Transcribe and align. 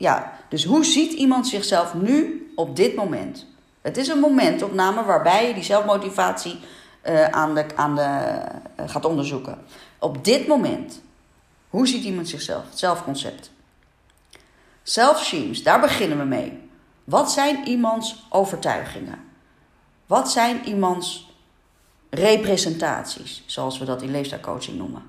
ja, 0.00 0.32
dus 0.48 0.64
hoe 0.64 0.84
ziet 0.84 1.12
iemand 1.12 1.48
zichzelf 1.48 1.94
nu 1.94 2.50
op 2.54 2.76
dit 2.76 2.94
moment? 2.94 3.46
Het 3.80 3.96
is 3.96 4.08
een 4.08 4.18
momentopname 4.18 5.04
waarbij 5.04 5.48
je 5.48 5.54
die 5.54 5.62
zelfmotivatie 5.62 6.58
uh, 7.08 7.24
aan 7.24 7.54
de, 7.54 7.66
aan 7.76 7.94
de, 7.94 8.40
uh, 8.80 8.88
gaat 8.88 9.04
onderzoeken. 9.04 9.58
Op 9.98 10.24
dit 10.24 10.46
moment, 10.46 11.02
hoe 11.68 11.88
ziet 11.88 12.04
iemand 12.04 12.28
zichzelf? 12.28 12.64
Het 12.64 12.78
zelfconcept. 12.78 13.50
Self-shames, 14.82 15.62
daar 15.62 15.80
beginnen 15.80 16.18
we 16.18 16.24
mee. 16.24 16.70
Wat 17.04 17.32
zijn 17.32 17.66
iemands 17.66 18.26
overtuigingen? 18.28 19.24
Wat 20.06 20.30
zijn 20.30 20.64
iemands 20.64 21.34
representaties, 22.10 23.42
zoals 23.46 23.78
we 23.78 23.84
dat 23.84 24.02
in 24.02 24.10
leefstijlcoaching 24.10 24.76
noemen? 24.76 25.02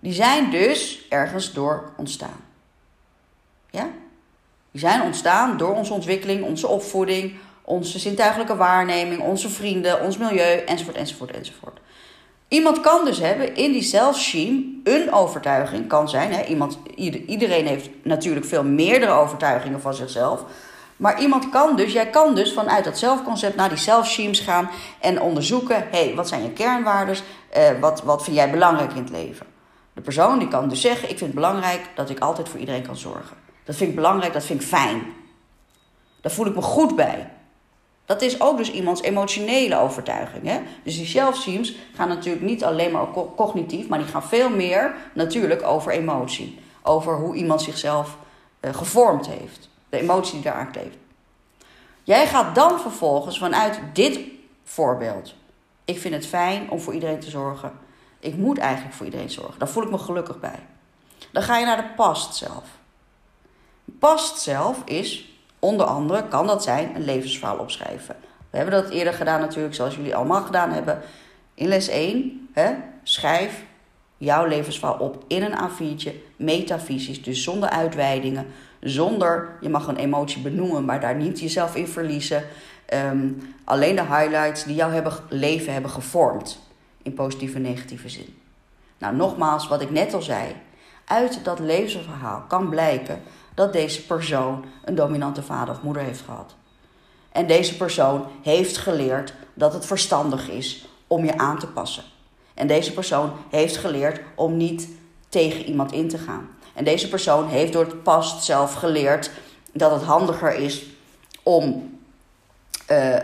Die 0.00 0.12
zijn 0.12 0.50
dus 0.50 1.08
ergens 1.08 1.52
door 1.52 1.92
ontstaan. 1.96 2.43
Ja? 3.74 3.88
Die 4.70 4.80
zijn 4.80 5.02
ontstaan 5.02 5.56
door 5.56 5.74
onze 5.74 5.92
ontwikkeling, 5.92 6.44
onze 6.44 6.68
opvoeding, 6.68 7.34
onze 7.62 7.98
zintuigelijke 7.98 8.56
waarneming, 8.56 9.20
onze 9.20 9.48
vrienden, 9.48 10.02
ons 10.02 10.18
milieu, 10.18 10.58
enzovoort, 10.58 10.96
enzovoort, 10.96 11.30
enzovoort. 11.30 11.78
Iemand 12.48 12.80
kan 12.80 13.04
dus 13.04 13.18
hebben 13.18 13.54
in 13.54 13.72
die 13.72 13.82
self-shame 13.82 14.64
een 14.84 15.12
overtuiging, 15.12 15.88
kan 15.88 16.08
zijn. 16.08 16.32
Hè? 16.32 16.44
Iemand, 16.44 16.78
iedereen 17.26 17.66
heeft 17.66 17.88
natuurlijk 18.02 18.46
veel 18.46 18.64
meerdere 18.64 19.12
overtuigingen 19.12 19.80
van 19.80 19.94
zichzelf. 19.94 20.44
Maar 20.96 21.20
iemand 21.20 21.50
kan 21.50 21.76
dus, 21.76 21.92
jij 21.92 22.10
kan 22.10 22.34
dus 22.34 22.52
vanuit 22.52 22.84
dat 22.84 22.98
zelfconcept 22.98 23.56
naar 23.56 23.68
die 23.68 23.78
self-shames 23.78 24.40
gaan 24.40 24.70
en 25.00 25.20
onderzoeken: 25.20 25.86
hé, 25.90 26.04
hey, 26.04 26.14
wat 26.14 26.28
zijn 26.28 26.42
je 26.42 26.50
kernwaarden? 26.50 27.16
Uh, 27.56 27.80
wat, 27.80 28.02
wat 28.02 28.24
vind 28.24 28.36
jij 28.36 28.50
belangrijk 28.50 28.92
in 28.92 29.02
het 29.02 29.10
leven? 29.10 29.46
De 29.94 30.00
persoon 30.00 30.38
die 30.38 30.48
kan 30.48 30.68
dus 30.68 30.80
zeggen: 30.80 31.02
ik 31.02 31.18
vind 31.18 31.20
het 31.20 31.34
belangrijk 31.34 31.80
dat 31.94 32.10
ik 32.10 32.18
altijd 32.18 32.48
voor 32.48 32.60
iedereen 32.60 32.86
kan 32.86 32.96
zorgen. 32.96 33.36
Dat 33.64 33.76
vind 33.76 33.90
ik 33.90 33.96
belangrijk, 33.96 34.32
dat 34.32 34.44
vind 34.44 34.60
ik 34.60 34.66
fijn. 34.66 35.02
Daar 36.20 36.32
voel 36.32 36.46
ik 36.46 36.54
me 36.54 36.62
goed 36.62 36.96
bij. 36.96 37.30
Dat 38.04 38.22
is 38.22 38.40
ook 38.40 38.56
dus 38.56 38.70
iemands 38.70 39.02
emotionele 39.02 39.78
overtuiging. 39.78 40.46
Hè? 40.46 40.60
Dus 40.82 40.96
die 40.96 41.06
self-teams 41.06 41.74
gaan 41.94 42.08
natuurlijk 42.08 42.44
niet 42.44 42.64
alleen 42.64 42.92
maar 42.92 43.06
cognitief, 43.36 43.88
maar 43.88 43.98
die 43.98 44.08
gaan 44.08 44.24
veel 44.24 44.50
meer 44.50 44.94
natuurlijk 45.12 45.62
over 45.62 45.92
emotie. 45.92 46.58
Over 46.82 47.16
hoe 47.16 47.34
iemand 47.34 47.62
zichzelf 47.62 48.16
uh, 48.60 48.74
gevormd 48.74 49.26
heeft. 49.26 49.68
De 49.88 49.98
emotie 49.98 50.32
die 50.32 50.42
daaraan 50.42 50.70
kleeft. 50.70 50.96
Jij 52.02 52.26
gaat 52.26 52.54
dan 52.54 52.80
vervolgens 52.80 53.38
vanuit 53.38 53.80
dit 53.92 54.20
voorbeeld. 54.64 55.34
Ik 55.84 55.98
vind 55.98 56.14
het 56.14 56.26
fijn 56.26 56.70
om 56.70 56.80
voor 56.80 56.94
iedereen 56.94 57.20
te 57.20 57.30
zorgen. 57.30 57.72
Ik 58.18 58.36
moet 58.36 58.58
eigenlijk 58.58 58.94
voor 58.94 59.06
iedereen 59.06 59.30
zorgen. 59.30 59.58
Daar 59.58 59.68
voel 59.68 59.82
ik 59.82 59.90
me 59.90 59.98
gelukkig 59.98 60.40
bij. 60.40 60.58
Dan 61.32 61.42
ga 61.42 61.58
je 61.58 61.66
naar 61.66 61.76
de 61.76 61.94
past 61.96 62.36
zelf. 62.36 62.64
Past 63.84 64.38
zelf 64.38 64.82
is 64.84 65.34
Onder 65.64 65.86
andere 65.86 66.28
kan 66.28 66.46
dat 66.46 66.62
zijn 66.62 66.94
een 66.94 67.04
levensverhaal 67.04 67.58
opschrijven. 67.58 68.16
We 68.50 68.56
hebben 68.56 68.82
dat 68.82 68.90
eerder 68.90 69.12
gedaan 69.12 69.40
natuurlijk, 69.40 69.74
zoals 69.74 69.94
jullie 69.96 70.16
allemaal 70.16 70.42
gedaan 70.42 70.70
hebben. 70.70 71.00
In 71.54 71.68
les 71.68 71.88
1, 71.88 72.48
hè, 72.52 72.72
schrijf 73.02 73.64
jouw 74.16 74.46
levensverhaal 74.46 74.98
op 74.98 75.24
in 75.26 75.42
een 75.42 75.58
A4'tje, 75.58 76.10
metafysisch, 76.36 77.22
dus 77.22 77.42
zonder 77.42 77.68
uitweidingen, 77.68 78.46
zonder, 78.80 79.56
je 79.60 79.68
mag 79.68 79.86
een 79.86 79.96
emotie 79.96 80.42
benoemen, 80.42 80.84
maar 80.84 81.00
daar 81.00 81.16
niet 81.16 81.40
jezelf 81.40 81.74
in 81.74 81.88
verliezen. 81.88 82.44
Ehm, 82.86 83.28
alleen 83.64 83.96
de 83.96 84.06
highlights 84.06 84.64
die 84.64 84.74
jouw 84.74 85.02
leven 85.28 85.72
hebben 85.72 85.90
gevormd, 85.90 86.60
in 87.02 87.14
positieve 87.14 87.56
en 87.56 87.62
negatieve 87.62 88.08
zin. 88.08 88.38
Nou, 88.98 89.16
nogmaals, 89.16 89.68
wat 89.68 89.80
ik 89.80 89.90
net 89.90 90.14
al 90.14 90.22
zei, 90.22 90.54
uit 91.04 91.44
dat 91.44 91.58
levensverhaal 91.58 92.44
kan 92.48 92.68
blijken 92.68 93.22
dat 93.54 93.72
deze 93.72 94.06
persoon 94.06 94.64
een 94.84 94.94
dominante 94.94 95.42
vader 95.42 95.74
of 95.74 95.82
moeder 95.82 96.02
heeft 96.02 96.20
gehad. 96.20 96.54
En 97.32 97.46
deze 97.46 97.76
persoon 97.76 98.26
heeft 98.42 98.76
geleerd 98.76 99.34
dat 99.54 99.72
het 99.72 99.86
verstandig 99.86 100.48
is 100.50 100.88
om 101.06 101.24
je 101.24 101.38
aan 101.38 101.58
te 101.58 101.66
passen. 101.66 102.04
En 102.54 102.66
deze 102.66 102.92
persoon 102.92 103.32
heeft 103.50 103.76
geleerd 103.76 104.20
om 104.34 104.56
niet 104.56 104.88
tegen 105.28 105.64
iemand 105.64 105.92
in 105.92 106.08
te 106.08 106.18
gaan. 106.18 106.48
En 106.74 106.84
deze 106.84 107.08
persoon 107.08 107.48
heeft 107.48 107.72
door 107.72 107.84
het 107.84 108.02
past 108.02 108.44
zelf 108.44 108.74
geleerd 108.74 109.30
dat 109.72 109.90
het 109.90 110.02
handiger 110.02 110.54
is 110.54 110.84
om, 111.42 111.98
uh, 112.90 113.16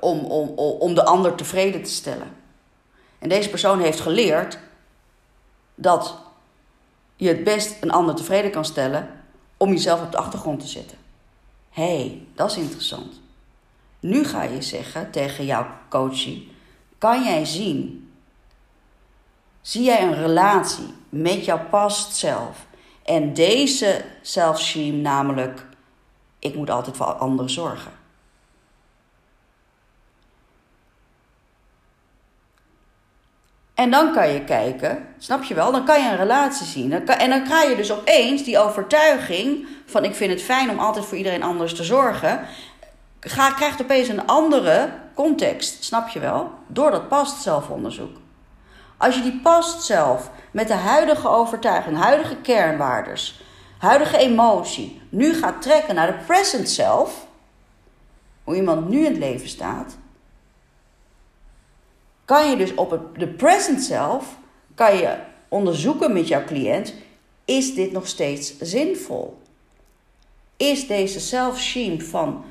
om, 0.00 0.18
om, 0.18 0.48
om 0.58 0.94
de 0.94 1.04
ander 1.04 1.34
tevreden 1.34 1.82
te 1.82 1.90
stellen. 1.90 2.28
En 3.18 3.28
deze 3.28 3.50
persoon 3.50 3.80
heeft 3.80 4.00
geleerd 4.00 4.58
dat 5.74 6.14
je 7.16 7.28
het 7.28 7.44
best 7.44 7.82
een 7.82 7.90
ander 7.90 8.14
tevreden 8.14 8.50
kan 8.50 8.64
stellen 8.64 9.08
om 9.56 9.70
jezelf 9.70 10.02
op 10.02 10.10
de 10.10 10.18
achtergrond 10.18 10.60
te 10.60 10.66
zetten. 10.66 10.98
Hé, 11.70 11.96
hey, 11.96 12.26
dat 12.34 12.50
is 12.50 12.56
interessant. 12.56 13.20
Nu 14.00 14.24
ga 14.24 14.42
je 14.42 14.62
zeggen 14.62 15.10
tegen 15.10 15.44
jouw 15.44 15.66
coachie: 15.88 16.52
kan 16.98 17.24
jij 17.24 17.44
zien? 17.44 18.08
Zie 19.60 19.82
jij 19.82 20.02
een 20.02 20.14
relatie 20.14 20.94
met 21.08 21.44
jouw 21.44 21.68
past 21.70 22.16
zelf? 22.16 22.66
En 23.04 23.34
deze 23.34 24.04
self-shame, 24.22 24.92
namelijk: 24.92 25.66
ik 26.38 26.54
moet 26.54 26.70
altijd 26.70 26.96
voor 26.96 27.06
anderen 27.06 27.50
zorgen. 27.50 27.92
En 33.74 33.90
dan 33.90 34.12
kan 34.12 34.32
je 34.32 34.44
kijken, 34.44 35.06
snap 35.18 35.42
je 35.42 35.54
wel? 35.54 35.72
Dan 35.72 35.84
kan 35.84 36.02
je 36.02 36.08
een 36.08 36.16
relatie 36.16 36.66
zien. 36.66 36.92
en 37.06 37.30
dan 37.30 37.44
krijg 37.44 37.68
je 37.70 37.76
dus 37.76 37.92
opeens 37.92 38.44
die 38.44 38.58
overtuiging 38.58 39.66
van 39.86 40.04
ik 40.04 40.14
vind 40.14 40.30
het 40.30 40.42
fijn 40.42 40.70
om 40.70 40.78
altijd 40.78 41.04
voor 41.04 41.16
iedereen 41.16 41.42
anders 41.42 41.74
te 41.74 41.84
zorgen. 41.84 42.40
Krijgt 43.20 43.82
opeens 43.82 44.08
een 44.08 44.26
andere 44.26 44.90
context, 45.14 45.84
snap 45.84 46.08
je 46.08 46.20
wel? 46.20 46.50
Door 46.66 46.90
dat 46.90 47.08
past 47.08 47.42
zelfonderzoek. 47.42 48.16
Als 48.96 49.14
je 49.14 49.22
die 49.22 49.40
past 49.42 49.82
zelf 49.82 50.30
met 50.50 50.68
de 50.68 50.74
huidige 50.74 51.28
overtuiging, 51.28 51.96
huidige 51.96 52.36
kernwaardes, 52.36 53.42
huidige 53.78 54.16
emotie, 54.16 55.02
nu 55.08 55.34
gaat 55.34 55.62
trekken 55.62 55.94
naar 55.94 56.06
de 56.06 56.24
present 56.26 56.68
self, 56.68 57.26
hoe 58.44 58.54
iemand 58.54 58.88
nu 58.88 58.98
in 58.98 59.10
het 59.10 59.18
leven 59.18 59.48
staat, 59.48 59.96
kan 62.24 62.50
je 62.50 62.56
dus 62.56 62.74
op 62.74 62.90
het, 62.90 63.00
de 63.14 63.28
present 63.28 63.82
self, 63.82 64.36
kan 64.74 64.96
je 64.96 65.16
onderzoeken 65.48 66.12
met 66.12 66.28
jouw 66.28 66.44
cliënt, 66.44 66.94
is 67.44 67.74
dit 67.74 67.92
nog 67.92 68.06
steeds 68.06 68.58
zinvol? 68.58 69.42
Is 70.56 70.86
deze 70.86 71.20
self-shame 71.20 72.00
van 72.00 72.44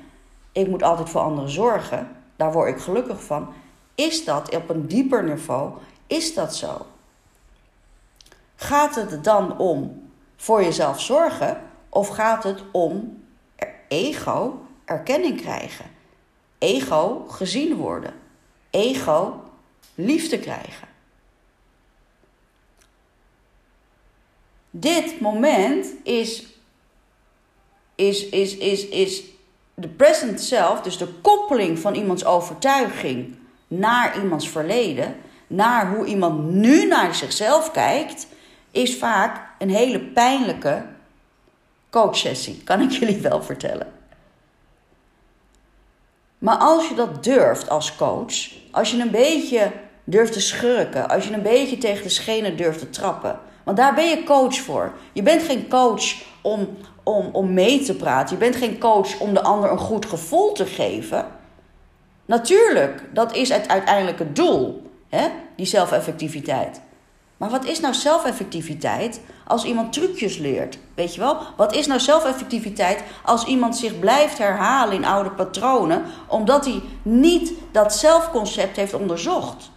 ik 0.52 0.68
moet 0.68 0.84
altijd 0.84 1.10
voor 1.10 1.22
anderen 1.22 1.50
zorgen, 1.50 2.16
daar 2.36 2.52
word 2.52 2.70
ik 2.70 2.82
gelukkig 2.82 3.24
van, 3.24 3.54
is 3.96 4.26
dat 4.26 4.56
op 4.56 4.70
een 4.70 4.88
dieper 4.88 5.24
niveau, 5.24 5.72
is 6.08 6.34
dat 6.34 6.56
zo? 6.56 6.86
Gaat 8.56 8.96
het 8.96 9.24
dan 9.24 9.58
om 9.58 10.10
voor 10.36 10.64
jezelf 10.64 11.02
zorgen 11.02 11.62
of 11.90 12.08
gaat 12.08 12.44
het 12.44 12.64
om 12.72 13.24
ego 13.88 14.66
erkenning 14.86 15.42
krijgen? 15.42 15.86
Ego 16.58 17.26
gezien 17.28 17.76
worden. 17.76 18.14
Ego 18.70 19.43
liefde 19.96 20.40
krijgen. 20.40 20.88
Dit 24.70 25.20
moment 25.20 25.88
is, 26.04 26.46
is, 27.96 28.30
is, 28.30 28.58
is, 28.58 28.88
is 28.88 29.24
de 29.74 29.88
present 29.88 30.42
self, 30.42 30.82
dus 30.82 30.98
de 30.98 31.08
koppeling 31.22 31.80
van 31.80 31.96
iemands 31.96 32.26
overtuiging 32.26 33.36
naar 33.68 34.22
iemands 34.22 34.50
verleden, 34.50 35.16
naar 35.48 35.96
hoe 35.96 36.06
iemand 36.06 36.52
nu 36.52 36.86
naar 36.86 37.16
zichzelf 37.16 37.72
kijkt, 37.72 38.28
is 38.72 38.98
vaak 38.98 39.48
een 39.60 39.70
hele 39.70 40.00
pijnlijke 40.00 40.86
coachsessie, 41.90 42.62
kan 42.64 42.82
ik 42.82 42.92
jullie 42.92 43.22
wel 43.22 43.44
vertellen. 43.44 43.92
Maar 46.38 46.58
als 46.58 46.88
je 46.88 46.96
dat 46.96 47.24
durft 47.24 47.70
als 47.70 47.96
coach, 47.96 48.52
als 48.72 48.92
je 48.92 49.02
een 49.02 49.12
beetje 49.12 49.72
durft 50.04 50.34
te 50.34 50.42
schurken, 50.42 51.10
als 51.10 51.28
je 51.28 51.34
een 51.34 51.42
beetje 51.42 51.78
tegen 51.78 52.04
de 52.04 52.10
schenen 52.10 52.58
durft 52.58 52.80
te 52.80 52.90
trappen, 52.90 53.40
want 53.64 53.78
daar 53.78 53.94
ben 53.94 54.10
je 54.10 54.24
coach 54.24 54.56
voor. 54.56 54.94
Je 55.14 55.24
bent 55.24 55.44
geen 55.44 55.70
coach 55.70 56.04
om, 56.42 56.78
om, 57.04 57.30
om 57.32 57.54
mee 57.54 57.84
te 57.84 57.96
praten. 57.96 58.38
Je 58.38 58.44
bent 58.44 58.56
geen 58.56 58.80
coach 58.80 59.20
om 59.20 59.34
de 59.34 59.42
ander 59.42 59.72
een 59.72 59.78
goed 59.78 60.06
gevoel 60.06 60.52
te 60.52 60.66
geven. 60.66 61.26
Natuurlijk, 62.26 63.04
dat 63.14 63.36
is 63.36 63.50
het 63.50 63.68
uiteindelijk 63.68 64.20
het 64.20 64.36
doel, 64.36 64.92
hè? 65.10 65.28
die 65.56 65.66
zelfeffectiviteit. 65.66 66.82
Maar 67.38 67.50
wat 67.50 67.66
is 67.66 67.80
nou 67.80 67.94
zelfeffectiviteit 67.94 69.22
als 69.48 69.64
iemand 69.64 69.94
trucjes 69.94 70.38
leert? 70.38 70.78
Weet 70.96 71.14
je 71.14 71.20
wel? 71.20 71.38
Wat 71.58 71.76
is 71.76 71.88
nou 71.88 72.00
zelfeffectiviteit 72.00 73.04
als 73.26 73.46
iemand 73.46 73.78
zich 73.78 74.00
blijft 74.00 74.38
herhalen 74.38 74.96
in 74.96 75.06
oude 75.06 75.30
patronen, 75.30 76.04
omdat 76.28 76.66
hij 76.66 76.82
niet 77.02 77.54
dat 77.72 77.96
zelfconcept 77.96 78.76
heeft 78.76 78.94
onderzocht? 78.94 79.72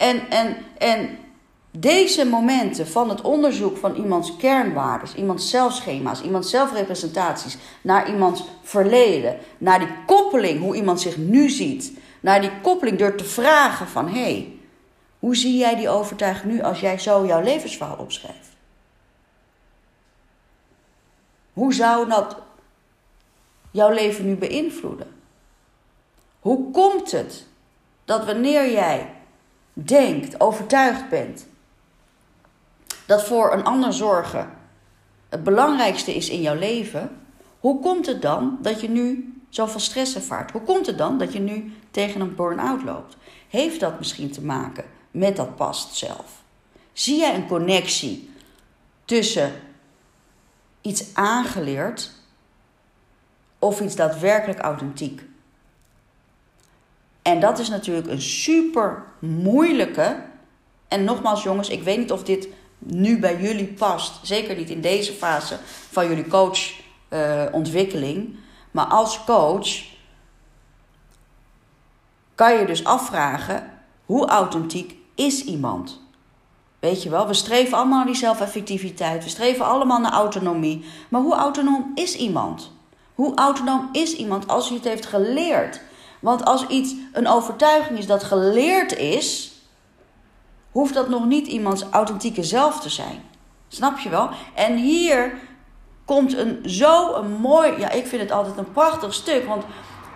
En, 0.00 0.30
en, 0.30 0.56
en 0.78 1.18
deze 1.70 2.24
momenten 2.24 2.86
van 2.88 3.08
het 3.08 3.20
onderzoek 3.20 3.76
van 3.76 3.94
iemands 3.94 4.36
kernwaarden, 4.36 5.16
iemands 5.16 5.50
zelfschema's, 5.50 6.22
iemands 6.22 6.50
zelfrepresentaties, 6.50 7.56
naar 7.82 8.10
iemands 8.10 8.44
verleden, 8.62 9.38
naar 9.58 9.78
die 9.78 9.94
koppeling, 10.06 10.60
hoe 10.60 10.76
iemand 10.76 11.00
zich 11.00 11.16
nu 11.16 11.48
ziet, 11.48 11.98
naar 12.20 12.40
die 12.40 12.60
koppeling 12.62 12.98
door 12.98 13.14
te 13.14 13.24
vragen 13.24 13.86
van 13.88 14.08
hé, 14.08 14.20
hey, 14.20 14.58
hoe 15.18 15.36
zie 15.36 15.56
jij 15.56 15.76
die 15.76 15.88
overtuiging 15.88 16.52
nu 16.52 16.62
als 16.62 16.80
jij 16.80 16.98
zo 16.98 17.26
jouw 17.26 17.42
levensverhaal 17.42 17.96
opschrijft? 17.96 18.48
Hoe 21.52 21.74
zou 21.74 22.08
dat 22.08 22.36
jouw 23.70 23.90
leven 23.90 24.26
nu 24.26 24.36
beïnvloeden? 24.36 25.14
Hoe 26.40 26.70
komt 26.70 27.10
het 27.10 27.46
dat 28.04 28.24
wanneer 28.24 28.72
jij 28.72 29.18
denkt, 29.84 30.40
overtuigd 30.40 31.08
bent, 31.08 31.46
dat 33.06 33.24
voor 33.24 33.52
een 33.52 33.64
ander 33.64 33.92
zorgen 33.92 34.58
het 35.28 35.44
belangrijkste 35.44 36.14
is 36.14 36.28
in 36.28 36.40
jouw 36.40 36.54
leven, 36.54 37.20
hoe 37.60 37.80
komt 37.80 38.06
het 38.06 38.22
dan 38.22 38.58
dat 38.62 38.80
je 38.80 38.88
nu 38.88 39.34
zoveel 39.48 39.80
stress 39.80 40.14
ervaart? 40.14 40.50
Hoe 40.50 40.62
komt 40.62 40.86
het 40.86 40.98
dan 40.98 41.18
dat 41.18 41.32
je 41.32 41.40
nu 41.40 41.72
tegen 41.90 42.20
een 42.20 42.34
burn-out 42.34 42.82
loopt? 42.82 43.16
Heeft 43.48 43.80
dat 43.80 43.98
misschien 43.98 44.30
te 44.30 44.42
maken 44.42 44.84
met 45.10 45.36
dat 45.36 45.56
past 45.56 45.94
zelf? 45.94 46.42
Zie 46.92 47.18
jij 47.18 47.34
een 47.34 47.46
connectie 47.46 48.30
tussen 49.04 49.52
iets 50.80 51.14
aangeleerd 51.14 52.12
of 53.58 53.80
iets 53.80 53.96
daadwerkelijk 53.96 54.58
authentiek? 54.58 55.22
En 57.22 57.40
dat 57.40 57.58
is 57.58 57.68
natuurlijk 57.68 58.06
een 58.06 58.22
super 58.22 59.02
moeilijke. 59.18 60.22
En 60.88 61.04
nogmaals, 61.04 61.42
jongens, 61.42 61.68
ik 61.68 61.82
weet 61.82 61.98
niet 61.98 62.12
of 62.12 62.22
dit 62.22 62.48
nu 62.78 63.18
bij 63.18 63.40
jullie 63.40 63.66
past. 63.66 64.20
Zeker 64.22 64.56
niet 64.56 64.70
in 64.70 64.80
deze 64.80 65.12
fase 65.12 65.58
van 65.90 66.08
jullie 66.08 66.28
coachontwikkeling. 66.28 68.28
Uh, 68.28 68.34
maar 68.70 68.86
als 68.86 69.24
coach 69.24 69.68
kan 72.34 72.58
je 72.58 72.66
dus 72.66 72.84
afvragen: 72.84 73.70
hoe 74.04 74.26
authentiek 74.26 74.96
is 75.14 75.44
iemand? 75.44 76.00
Weet 76.78 77.02
je 77.02 77.10
wel, 77.10 77.26
we 77.26 77.34
streven 77.34 77.76
allemaal 77.76 77.96
naar 77.96 78.06
die 78.06 78.14
zelfeffectiviteit. 78.14 79.24
We 79.24 79.30
streven 79.30 79.66
allemaal 79.66 80.00
naar 80.00 80.12
autonomie. 80.12 80.84
Maar 81.08 81.20
hoe 81.20 81.34
autonoom 81.34 81.92
is 81.94 82.16
iemand? 82.16 82.72
Hoe 83.14 83.34
autonoom 83.34 83.88
is 83.92 84.16
iemand 84.16 84.48
als 84.48 84.68
hij 84.68 84.76
het 84.76 84.86
heeft 84.86 85.06
geleerd? 85.06 85.80
Want 86.20 86.44
als 86.44 86.66
iets 86.66 86.94
een 87.12 87.28
overtuiging 87.28 87.98
is 87.98 88.06
dat 88.06 88.24
geleerd 88.24 88.96
is, 88.96 89.52
hoeft 90.70 90.94
dat 90.94 91.08
nog 91.08 91.26
niet 91.26 91.46
iemands 91.46 91.84
authentieke 91.90 92.42
zelf 92.42 92.80
te 92.80 92.88
zijn. 92.88 93.22
Snap 93.68 93.98
je 93.98 94.08
wel? 94.08 94.28
En 94.54 94.76
hier 94.76 95.34
komt 96.04 96.36
een 96.36 96.60
zo 96.64 97.14
een 97.14 97.32
mooi, 97.32 97.78
ja, 97.78 97.90
ik 97.90 98.06
vind 98.06 98.22
het 98.22 98.30
altijd 98.30 98.56
een 98.56 98.72
prachtig 98.72 99.14
stuk, 99.14 99.46
want 99.46 99.64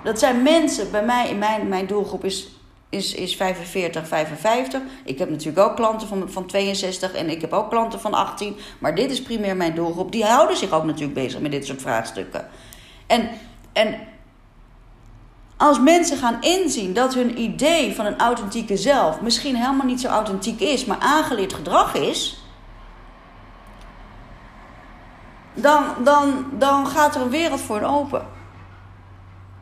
dat 0.05 0.19
zijn 0.19 0.43
mensen 0.43 0.91
bij 0.91 1.05
mij 1.05 1.29
in 1.29 1.39
mijn, 1.39 1.69
mijn 1.69 1.87
doelgroep 1.87 2.25
is 2.25 2.49
is, 2.95 3.15
is 3.15 3.37
45, 3.37 4.09
55. 4.09 4.81
Ik 5.05 5.19
heb 5.19 5.31
natuurlijk 5.31 5.69
ook 5.69 5.77
klanten 5.77 6.09
van, 6.09 6.31
van 6.31 6.47
62 6.47 7.13
en 7.13 7.31
ik 7.31 7.41
heb 7.41 7.53
ook 7.53 7.71
klanten 7.71 8.01
van 8.01 8.15
18. 8.15 8.57
Maar 8.79 8.95
dit 8.95 9.11
is 9.11 9.23
primair 9.23 9.57
mijn 9.57 9.75
doelgroep. 9.75 10.13
Die 10.13 10.25
houden 10.25 10.57
zich 10.57 10.73
ook 10.73 10.85
natuurlijk 10.85 11.15
bezig 11.15 11.41
met 11.41 11.51
dit 11.51 11.67
soort 11.67 11.81
vraagstukken. 11.81 12.49
En, 13.07 13.29
en 13.73 13.99
als 15.57 15.81
mensen 15.81 16.17
gaan 16.17 16.43
inzien 16.43 16.93
dat 16.93 17.15
hun 17.15 17.41
idee 17.41 17.95
van 17.95 18.07
een 18.07 18.19
authentieke 18.19 18.77
zelf 18.77 19.21
misschien 19.21 19.57
helemaal 19.57 19.87
niet 19.87 20.01
zo 20.01 20.09
authentiek 20.09 20.61
is, 20.61 20.85
maar 20.85 20.99
aangeleerd 20.99 21.53
gedrag 21.53 21.95
is, 21.95 22.45
dan, 25.55 25.85
dan, 26.05 26.47
dan 26.53 26.87
gaat 26.87 27.15
er 27.15 27.21
een 27.21 27.31
wereld 27.31 27.61
voor 27.61 27.77
hen 27.77 27.89
open. 27.89 28.27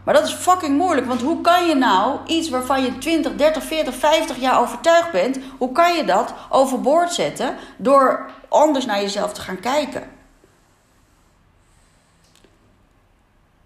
Maar 0.05 0.15
dat 0.15 0.27
is 0.27 0.33
fucking 0.33 0.79
moeilijk, 0.79 1.07
want 1.07 1.23
hoe 1.23 1.41
kan 1.41 1.67
je 1.67 1.75
nou 1.75 2.19
iets 2.27 2.49
waarvan 2.49 2.83
je 2.83 2.99
20, 2.99 3.35
30, 3.35 3.65
40, 3.65 3.95
50 3.95 4.37
jaar 4.37 4.61
overtuigd 4.61 5.11
bent, 5.13 5.39
hoe 5.59 5.73
kan 5.73 5.95
je 5.95 6.05
dat 6.05 6.35
overboord 6.49 7.13
zetten 7.13 7.57
door 7.77 8.31
anders 8.49 8.87
naar 8.87 9.01
jezelf 9.01 9.33
te 9.33 9.41
gaan 9.41 9.61
kijken? 9.61 10.22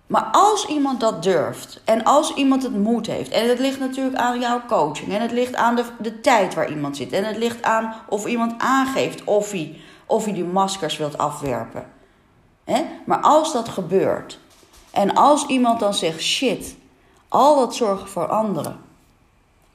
Maar 0.06 0.28
als 0.32 0.66
iemand 0.66 1.00
dat 1.00 1.22
durft 1.22 1.80
en 1.84 2.04
als 2.04 2.34
iemand 2.34 2.62
het 2.62 2.76
moed 2.76 3.06
heeft, 3.06 3.30
en 3.30 3.48
het 3.48 3.58
ligt 3.58 3.80
natuurlijk 3.80 4.16
aan 4.16 4.40
jouw 4.40 4.60
coaching, 4.66 5.12
en 5.12 5.20
het 5.20 5.32
ligt 5.32 5.54
aan 5.54 5.76
de, 5.76 5.84
de 5.98 6.20
tijd 6.20 6.54
waar 6.54 6.70
iemand 6.70 6.96
zit, 6.96 7.12
en 7.12 7.24
het 7.24 7.36
ligt 7.36 7.62
aan 7.62 7.94
of 8.08 8.26
iemand 8.26 8.54
aangeeft 8.58 9.24
of 9.24 9.50
hij, 9.50 9.80
of 10.06 10.24
hij 10.24 10.32
die 10.32 10.44
maskers 10.44 10.96
wilt 10.96 11.18
afwerpen. 11.18 11.86
Maar 13.06 13.20
als 13.20 13.52
dat 13.52 13.68
gebeurt, 13.68 14.38
en 14.90 15.14
als 15.14 15.46
iemand 15.46 15.80
dan 15.80 15.94
zegt: 15.94 16.20
shit, 16.20 16.76
al 17.28 17.56
dat 17.56 17.74
zorgen 17.74 18.08
voor 18.08 18.26
anderen, 18.26 18.80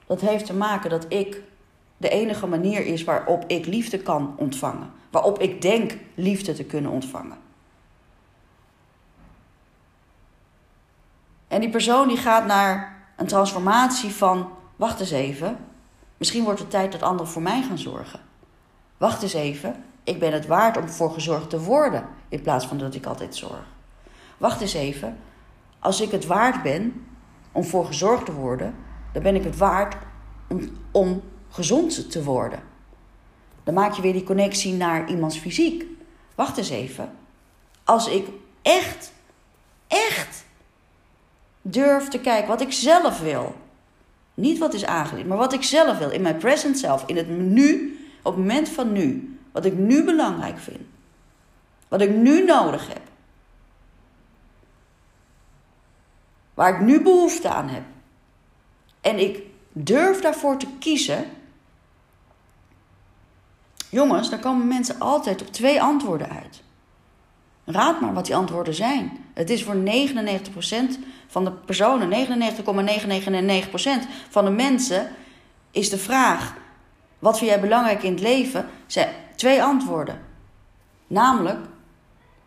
dat 0.05 0.21
heeft 0.21 0.45
te 0.45 0.53
maken 0.53 0.89
dat 0.89 1.05
ik 1.07 1.41
de 1.97 2.09
enige 2.09 2.47
manier 2.47 2.85
is 2.85 3.03
waarop 3.03 3.43
ik 3.47 3.65
liefde 3.65 3.97
kan 3.99 4.33
ontvangen, 4.37 4.91
waarop 5.09 5.39
ik 5.39 5.61
denk 5.61 5.97
liefde 6.15 6.53
te 6.53 6.63
kunnen 6.63 6.91
ontvangen. 6.91 7.37
En 11.51 11.59
die 11.59 11.69
persoon 11.69 12.07
die 12.07 12.17
gaat 12.17 12.45
naar 12.45 12.95
een 13.15 13.27
transformatie 13.27 14.09
van, 14.09 14.49
wacht 14.75 14.99
eens 14.99 15.11
even, 15.11 15.57
misschien 16.17 16.43
wordt 16.43 16.59
het 16.59 16.69
tijd 16.69 16.91
dat 16.91 17.01
anderen 17.01 17.31
voor 17.31 17.41
mij 17.41 17.61
gaan 17.61 17.77
zorgen. 17.77 18.19
Wacht 18.97 19.23
eens 19.23 19.33
even, 19.33 19.83
ik 20.03 20.19
ben 20.19 20.33
het 20.33 20.47
waard 20.47 20.77
om 20.77 20.89
voor 20.89 21.11
gezorgd 21.11 21.49
te 21.49 21.59
worden, 21.59 22.07
in 22.29 22.41
plaats 22.41 22.65
van 22.67 22.77
dat 22.77 22.95
ik 22.95 23.05
altijd 23.05 23.35
zorg. 23.35 23.65
Wacht 24.37 24.61
eens 24.61 24.73
even, 24.73 25.17
als 25.79 26.01
ik 26.01 26.11
het 26.11 26.25
waard 26.25 26.63
ben 26.63 27.05
om 27.51 27.63
voor 27.63 27.85
gezorgd 27.85 28.25
te 28.25 28.33
worden, 28.33 28.75
dan 29.11 29.23
ben 29.23 29.35
ik 29.35 29.43
het 29.43 29.57
waard 29.57 29.95
om, 30.49 30.69
om 30.91 31.21
gezond 31.49 32.11
te 32.11 32.23
worden. 32.23 32.59
Dan 33.63 33.73
maak 33.73 33.93
je 33.93 34.01
weer 34.01 34.13
die 34.13 34.23
connectie 34.23 34.73
naar 34.73 35.09
iemands 35.09 35.37
fysiek. 35.37 35.85
Wacht 36.35 36.57
eens 36.57 36.69
even, 36.69 37.11
als 37.83 38.07
ik 38.07 38.27
echt, 38.61 39.11
echt 39.87 40.49
durf 41.61 42.07
te 42.07 42.19
kijken 42.19 42.47
wat 42.47 42.61
ik 42.61 42.71
zelf 42.71 43.19
wil. 43.19 43.55
Niet 44.33 44.57
wat 44.57 44.73
is 44.73 44.85
aangeleerd, 44.85 45.27
maar 45.27 45.37
wat 45.37 45.53
ik 45.53 45.63
zelf 45.63 45.97
wil. 45.97 46.09
In 46.09 46.21
mijn 46.21 46.37
present 46.37 46.77
self. 46.77 47.03
In 47.05 47.17
het 47.17 47.29
nu, 47.29 47.99
op 48.21 48.35
het 48.35 48.41
moment 48.41 48.69
van 48.69 48.91
nu. 48.91 49.37
Wat 49.51 49.65
ik 49.65 49.73
nu 49.73 50.03
belangrijk 50.03 50.59
vind. 50.59 50.81
Wat 51.87 52.01
ik 52.01 52.09
nu 52.09 52.43
nodig 52.43 52.87
heb. 52.87 53.01
Waar 56.53 56.73
ik 56.73 56.81
nu 56.81 57.01
behoefte 57.01 57.49
aan 57.49 57.69
heb. 57.69 57.83
En 59.01 59.19
ik 59.19 59.43
durf 59.71 60.21
daarvoor 60.21 60.57
te 60.57 60.67
kiezen. 60.79 61.25
Jongens, 63.89 64.29
daar 64.29 64.39
komen 64.39 64.67
mensen 64.67 64.99
altijd 64.99 65.41
op 65.41 65.47
twee 65.47 65.81
antwoorden 65.81 66.29
uit. 66.29 66.63
Raad 67.65 68.01
maar 68.01 68.13
wat 68.13 68.25
die 68.25 68.35
antwoorden 68.35 68.73
zijn. 68.73 69.11
Het 69.33 69.49
is 69.49 69.63
voor 69.63 69.75
99% 69.75 69.79
van 71.27 71.43
de 71.43 71.51
personen, 71.51 72.09
99,999% 72.09 72.11
van 74.29 74.45
de 74.45 74.51
mensen, 74.51 75.09
is 75.71 75.89
de 75.89 75.97
vraag: 75.97 76.55
wat 77.19 77.37
vind 77.37 77.49
jij 77.49 77.59
belangrijk 77.59 78.03
in 78.03 78.11
het 78.11 78.21
leven? 78.21 78.69
Zijn 78.87 79.09
twee 79.35 79.63
antwoorden. 79.63 80.19
Namelijk 81.07 81.59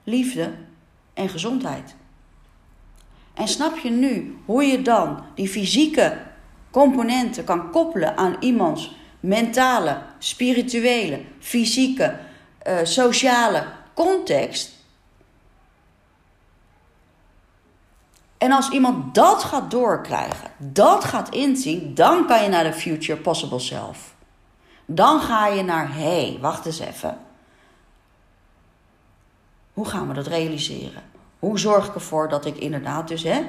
liefde 0.05 0.53
en 1.15 1.29
gezondheid. 1.29 1.95
En 3.35 3.49
snap 3.49 3.79
je 3.79 3.91
nu 3.91 4.39
hoe 4.45 4.65
je 4.65 4.83
dan 4.83 5.25
die 5.35 5.49
fysieke 5.49 6.19
componenten 6.71 7.45
kan 7.45 7.71
koppelen 7.71 8.17
aan 8.17 8.37
iemands 8.41 8.97
mentale, 9.21 10.03
spirituele, 10.19 11.21
fysieke, 11.39 12.17
uh, 12.67 12.79
sociale 12.83 13.67
context? 13.95 14.74
En 18.45 18.53
als 18.53 18.69
iemand 18.69 19.15
dat 19.15 19.45
gaat 19.45 19.71
doorkrijgen, 19.71 20.51
dat 20.59 21.05
gaat 21.05 21.29
inzien, 21.29 21.95
dan 21.95 22.27
kan 22.27 22.43
je 22.43 22.49
naar 22.49 22.65
de 22.65 22.73
future 22.73 23.21
possible 23.21 23.59
self. 23.59 24.15
Dan 24.87 25.21
ga 25.21 25.47
je 25.47 25.63
naar, 25.63 25.95
hé, 25.95 26.03
hey, 26.03 26.39
wacht 26.41 26.67
eens 26.67 26.79
even. 26.79 27.19
Hoe 29.73 29.87
gaan 29.87 30.09
we 30.09 30.15
dat 30.15 30.27
realiseren? 30.27 31.03
Hoe 31.39 31.59
zorg 31.59 31.87
ik 31.87 31.95
ervoor 31.95 32.29
dat 32.29 32.45
ik 32.45 32.57
inderdaad 32.57 33.09
dus 33.09 33.23
hè, 33.23 33.43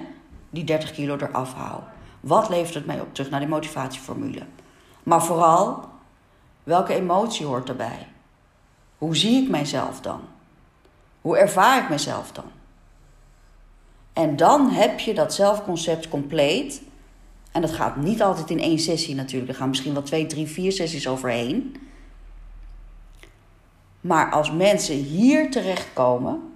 die 0.50 0.64
30 0.64 0.92
kilo 0.92 1.18
eraf 1.18 1.54
haal? 1.54 1.84
Wat 2.20 2.50
levert 2.50 2.74
het 2.74 2.86
mij 2.86 3.00
op? 3.00 3.14
Terug 3.14 3.30
naar 3.30 3.40
die 3.40 3.50
motivatieformule. 3.50 4.46
Maar 5.04 5.24
vooral, 5.24 5.90
welke 6.64 6.94
emotie 6.94 7.46
hoort 7.46 7.70
erbij? 7.70 8.08
Hoe 8.98 9.16
zie 9.16 9.44
ik 9.44 9.50
mijzelf 9.50 10.02
dan? 10.02 10.22
Hoe 11.22 11.38
ervaar 11.38 11.84
ik 11.84 11.90
mezelf 11.90 12.32
dan? 12.32 12.52
En 14.16 14.36
dan 14.36 14.70
heb 14.70 15.00
je 15.00 15.14
dat 15.14 15.34
zelfconcept 15.34 16.08
compleet. 16.08 16.82
En 17.52 17.62
dat 17.62 17.72
gaat 17.72 17.96
niet 17.96 18.22
altijd 18.22 18.50
in 18.50 18.60
één 18.60 18.80
sessie 18.80 19.16
natuurlijk. 19.16 19.52
Er 19.52 19.58
gaan 19.58 19.70
misschien 19.70 19.94
wel 19.94 20.04
twee, 20.04 20.26
drie, 20.26 20.48
vier 20.48 20.72
sessies 20.72 21.08
overheen. 21.08 21.76
Maar 24.02 24.32
als 24.32 24.52
mensen 24.52 24.96
hier 24.96 25.52
terechtkomen, 25.52 26.54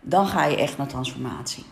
dan 0.00 0.26
ga 0.26 0.44
je 0.44 0.56
echt 0.56 0.76
naar 0.76 0.86
transformatie. 0.86 1.64